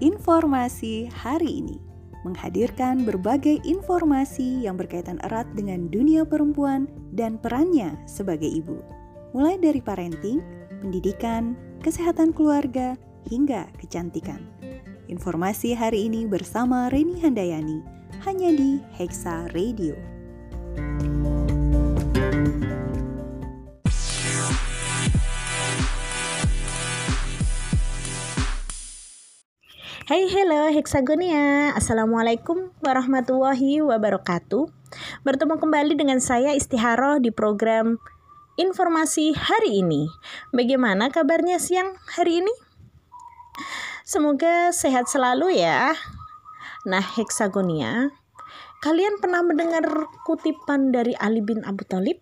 Informasi 0.00 1.12
hari 1.12 1.60
ini 1.60 1.76
menghadirkan 2.24 3.04
berbagai 3.04 3.60
informasi 3.68 4.64
yang 4.64 4.80
berkaitan 4.80 5.20
erat 5.28 5.44
dengan 5.52 5.92
dunia 5.92 6.24
perempuan 6.24 6.88
dan 7.12 7.36
perannya 7.36 8.00
sebagai 8.08 8.48
ibu, 8.48 8.80
mulai 9.36 9.60
dari 9.60 9.84
parenting, 9.84 10.40
pendidikan, 10.80 11.52
kesehatan 11.84 12.32
keluarga, 12.32 12.96
hingga 13.28 13.68
kecantikan. 13.76 14.40
Informasi 15.12 15.76
hari 15.76 16.08
ini 16.08 16.24
bersama 16.24 16.88
Reni 16.88 17.20
Handayani 17.20 17.84
hanya 18.24 18.56
di 18.56 18.80
Hexa 18.96 19.52
Radio. 19.52 19.92
Hai 30.10 30.26
hello 30.26 30.66
Hexagonia. 30.74 31.70
Assalamualaikum 31.78 32.74
warahmatullahi 32.82 33.78
wabarakatuh. 33.78 34.66
Bertemu 35.22 35.54
kembali 35.62 35.94
dengan 35.94 36.18
saya 36.18 36.50
Istiharoh 36.50 37.22
di 37.22 37.30
program 37.30 37.94
Informasi 38.58 39.38
hari 39.38 39.86
ini. 39.86 40.10
Bagaimana 40.50 41.14
kabarnya 41.14 41.62
siang 41.62 41.94
hari 42.10 42.42
ini? 42.42 42.50
Semoga 44.02 44.74
sehat 44.74 45.06
selalu 45.06 45.54
ya. 45.62 45.94
Nah 46.90 47.06
Hexagonia 47.06 48.10
Kalian 48.82 49.22
pernah 49.22 49.46
mendengar 49.46 49.86
kutipan 50.26 50.90
dari 50.90 51.14
Ali 51.22 51.38
bin 51.38 51.62
Abu 51.62 51.86
Talib? 51.86 52.18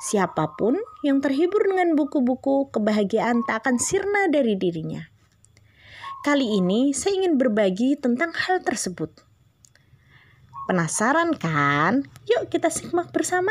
Siapa 0.00 0.56
pun 0.56 0.80
yang 1.04 1.20
terhibur 1.20 1.60
dengan 1.60 1.92
buku-buku 1.92 2.72
kebahagiaan 2.72 3.44
tak 3.44 3.68
akan 3.68 3.76
sirna 3.76 4.32
dari 4.32 4.56
dirinya 4.56 5.11
Kali 6.22 6.62
ini 6.62 6.94
saya 6.94 7.18
ingin 7.18 7.34
berbagi 7.34 7.98
tentang 7.98 8.30
hal 8.30 8.62
tersebut. 8.62 9.10
Penasaran 10.70 11.34
kan? 11.34 12.06
Yuk 12.30 12.46
kita 12.46 12.70
simak 12.70 13.10
bersama. 13.10 13.50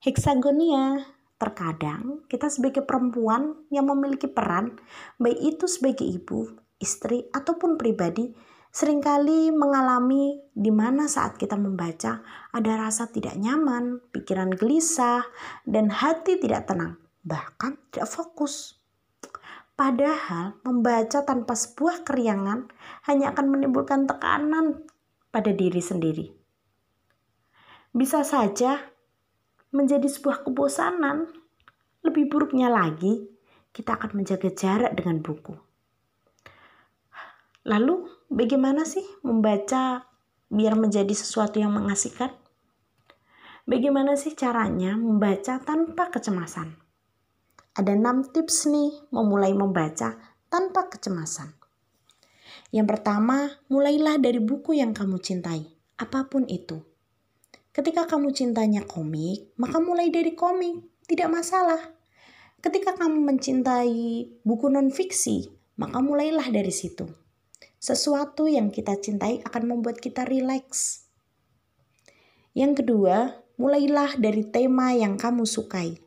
Heksagonia 0.00 1.04
Terkadang 1.36 2.24
kita 2.32 2.48
sebagai 2.48 2.80
perempuan 2.80 3.68
yang 3.68 3.92
memiliki 3.92 4.32
peran, 4.32 4.80
baik 5.20 5.36
itu 5.36 5.68
sebagai 5.68 6.08
ibu, 6.08 6.48
istri, 6.80 7.28
ataupun 7.28 7.76
pribadi, 7.76 8.32
sering 8.76 9.00
kali 9.00 9.48
mengalami 9.48 10.36
di 10.52 10.68
mana 10.68 11.08
saat 11.08 11.40
kita 11.40 11.56
membaca 11.56 12.20
ada 12.52 12.72
rasa 12.76 13.08
tidak 13.08 13.32
nyaman, 13.40 14.04
pikiran 14.12 14.52
gelisah, 14.52 15.24
dan 15.64 15.88
hati 15.88 16.36
tidak 16.36 16.68
tenang, 16.68 17.00
bahkan 17.24 17.80
tidak 17.88 18.12
fokus. 18.12 18.76
Padahal 19.72 20.60
membaca 20.60 21.24
tanpa 21.24 21.56
sebuah 21.56 22.04
keriangan 22.04 22.68
hanya 23.08 23.32
akan 23.32 23.46
menimbulkan 23.48 24.04
tekanan 24.04 24.84
pada 25.32 25.56
diri 25.56 25.80
sendiri. 25.80 26.28
Bisa 27.96 28.28
saja 28.28 28.76
menjadi 29.72 30.04
sebuah 30.04 30.44
kebosanan. 30.44 31.32
Lebih 32.04 32.28
buruknya 32.28 32.68
lagi, 32.68 33.24
kita 33.72 33.96
akan 33.96 34.20
menjaga 34.20 34.52
jarak 34.52 34.92
dengan 34.92 35.24
buku. 35.24 35.56
Lalu, 37.66 38.15
bagaimana 38.30 38.86
sih 38.86 39.04
membaca 39.22 40.06
biar 40.50 40.74
menjadi 40.78 41.12
sesuatu 41.14 41.58
yang 41.58 41.74
mengasihkan? 41.74 42.30
Bagaimana 43.66 44.14
sih 44.14 44.38
caranya 44.38 44.94
membaca 44.94 45.58
tanpa 45.58 46.14
kecemasan? 46.14 46.78
Ada 47.74 47.98
enam 47.98 48.24
tips 48.30 48.70
nih 48.70 49.10
memulai 49.10 49.52
membaca 49.52 50.14
tanpa 50.46 50.86
kecemasan. 50.86 51.50
Yang 52.70 52.86
pertama, 52.94 53.52
mulailah 53.66 54.22
dari 54.22 54.38
buku 54.38 54.78
yang 54.78 54.94
kamu 54.94 55.18
cintai, 55.18 55.66
apa 55.98 56.30
pun 56.30 56.46
itu. 56.46 56.80
Ketika 57.74 58.08
kamu 58.08 58.32
cintanya 58.32 58.86
komik, 58.88 59.52
maka 59.60 59.82
mulai 59.82 60.08
dari 60.08 60.32
komik, 60.32 60.80
tidak 61.04 61.28
masalah. 61.28 61.78
Ketika 62.64 62.96
kamu 62.96 63.20
mencintai 63.20 64.40
buku 64.40 64.72
non-fiksi, 64.72 65.52
maka 65.76 66.00
mulailah 66.00 66.48
dari 66.48 66.72
situ. 66.72 67.25
Sesuatu 67.76 68.48
yang 68.50 68.72
kita 68.72 68.96
cintai 68.98 69.44
akan 69.44 69.62
membuat 69.76 70.00
kita 70.02 70.24
rileks. 70.24 71.06
Yang 72.56 72.82
kedua, 72.84 73.44
mulailah 73.60 74.16
dari 74.16 74.48
tema 74.48 74.96
yang 74.96 75.20
kamu 75.20 75.44
sukai. 75.44 76.00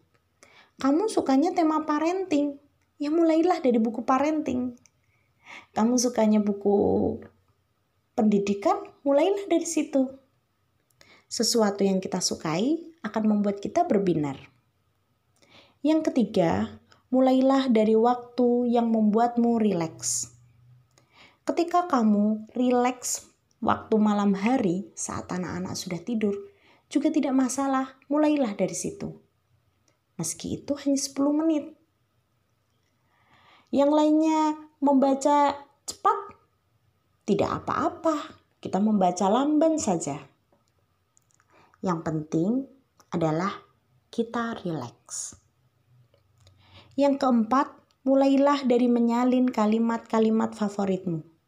Kamu 0.79 1.11
sukanya 1.11 1.53
tema 1.53 1.83
parenting, 1.85 2.57
ya 2.97 3.11
mulailah 3.13 3.61
dari 3.61 3.77
buku 3.77 4.01
parenting. 4.07 4.73
Kamu 5.75 5.99
sukanya 5.99 6.41
buku 6.41 7.17
pendidikan, 8.15 8.81
mulailah 9.03 9.45
dari 9.45 9.67
situ 9.67 10.19
sesuatu 11.29 11.85
yang 11.85 12.01
kita 12.01 12.17
sukai 12.19 12.89
akan 13.05 13.23
membuat 13.29 13.61
kita 13.61 13.85
berbinar. 13.85 14.49
Yang 15.85 16.11
ketiga, 16.11 16.81
mulailah 17.13 17.69
dari 17.69 17.93
waktu 17.93 18.73
yang 18.73 18.89
membuatmu 18.89 19.61
rileks. 19.61 20.33
Ketika 21.49 21.89
kamu 21.89 22.45
rileks 22.53 23.25
waktu 23.57 23.97
malam 23.97 24.37
hari 24.37 24.93
saat 24.93 25.33
anak-anak 25.33 25.73
sudah 25.73 25.97
tidur, 25.97 26.37
juga 26.93 27.09
tidak 27.09 27.33
masalah, 27.33 27.97
mulailah 28.05 28.53
dari 28.53 28.77
situ. 28.77 29.17
Meski 30.21 30.61
itu 30.61 30.77
hanya 30.77 30.93
10 30.93 31.33
menit. 31.33 31.73
Yang 33.73 33.91
lainnya 33.97 34.41
membaca 34.77 35.57
cepat, 35.89 36.37
tidak 37.25 37.65
apa-apa. 37.65 38.37
Kita 38.61 38.77
membaca 38.77 39.25
lamban 39.25 39.81
saja. 39.81 40.21
Yang 41.81 41.99
penting 42.05 42.49
adalah 43.09 43.57
kita 44.13 44.53
rileks. 44.61 45.33
Yang 46.93 47.25
keempat, 47.25 47.73
mulailah 48.05 48.69
dari 48.69 48.85
menyalin 48.85 49.49
kalimat-kalimat 49.49 50.53
favoritmu. 50.53 51.38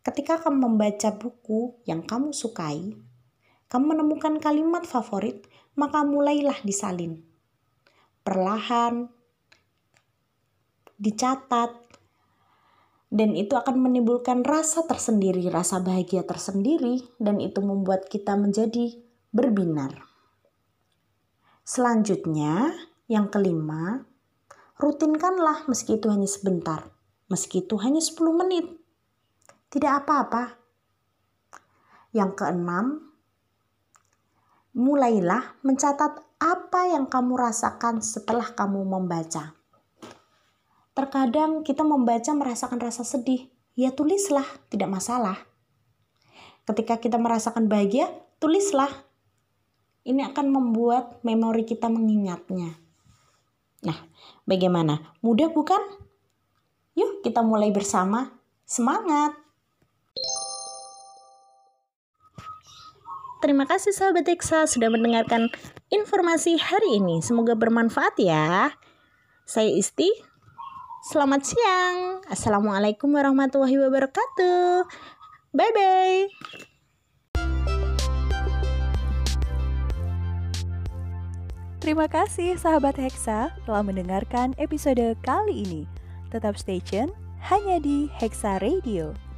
Ketika 0.00 0.40
kamu 0.40 0.72
membaca 0.72 1.12
buku 1.12 1.76
yang 1.84 2.00
kamu 2.00 2.32
sukai, 2.32 2.96
kamu 3.68 3.84
menemukan 3.92 4.40
kalimat 4.40 4.88
favorit, 4.88 5.44
maka 5.76 6.00
mulailah 6.00 6.56
disalin. 6.64 7.20
Perlahan, 8.24 9.12
dicatat, 10.96 11.76
dan 13.12 13.36
itu 13.36 13.52
akan 13.58 13.76
menimbulkan 13.76 14.40
rasa 14.40 14.88
tersendiri, 14.88 15.44
rasa 15.52 15.84
bahagia 15.84 16.24
tersendiri, 16.24 17.04
dan 17.20 17.36
itu 17.36 17.60
membuat 17.60 18.08
kita 18.08 18.40
menjadi 18.40 18.96
berbinar. 19.36 20.08
Selanjutnya, 21.60 22.72
yang 23.04 23.28
kelima, 23.28 24.08
rutinkanlah 24.80 25.68
meski 25.68 26.00
itu 26.00 26.08
hanya 26.08 26.24
sebentar, 26.24 26.88
meski 27.28 27.68
itu 27.68 27.76
hanya 27.84 28.00
10 28.00 28.16
menit. 28.32 28.79
Tidak 29.70 30.02
apa-apa. 30.02 30.58
Yang 32.10 32.42
keenam, 32.42 33.14
mulailah 34.74 35.62
mencatat 35.62 36.26
apa 36.42 36.90
yang 36.90 37.06
kamu 37.06 37.38
rasakan 37.38 38.02
setelah 38.02 38.50
kamu 38.50 38.82
membaca. 38.82 39.54
Terkadang 40.90 41.62
kita 41.62 41.86
membaca 41.86 42.34
merasakan 42.34 42.82
rasa 42.82 43.06
sedih. 43.06 43.46
Ya 43.78 43.94
tulislah, 43.94 44.44
tidak 44.74 44.90
masalah. 44.90 45.38
Ketika 46.66 46.98
kita 46.98 47.16
merasakan 47.22 47.70
bahagia, 47.70 48.10
tulislah. 48.42 48.90
Ini 50.02 50.34
akan 50.34 50.50
membuat 50.50 51.22
memori 51.22 51.62
kita 51.62 51.86
mengingatnya. 51.86 52.74
Nah, 53.86 53.98
bagaimana? 54.48 55.14
Mudah 55.22 55.52
bukan? 55.52 55.78
Yuk 56.98 57.22
kita 57.22 57.44
mulai 57.46 57.70
bersama. 57.70 58.34
Semangat! 58.66 59.49
Terima 63.40 63.64
kasih 63.64 63.96
sahabat 63.96 64.28
Eksa 64.28 64.68
sudah 64.68 64.92
mendengarkan 64.92 65.48
informasi 65.88 66.60
hari 66.60 67.00
ini. 67.00 67.24
Semoga 67.24 67.56
bermanfaat 67.56 68.20
ya. 68.20 68.76
Saya 69.48 69.72
Isti. 69.72 70.12
Selamat 71.08 71.48
siang. 71.48 72.20
Assalamualaikum 72.28 73.08
warahmatullahi 73.08 73.80
wabarakatuh. 73.80 74.84
Bye 75.56 75.72
bye. 75.72 76.20
Terima 81.80 82.12
kasih 82.12 82.60
sahabat 82.60 83.00
Hexa 83.00 83.56
telah 83.64 83.80
mendengarkan 83.80 84.52
episode 84.60 85.16
kali 85.24 85.64
ini. 85.64 85.82
Tetap 86.28 86.60
stay 86.60 86.84
tune 86.84 87.08
hanya 87.48 87.80
di 87.80 88.12
Hexa 88.20 88.60
Radio. 88.60 89.29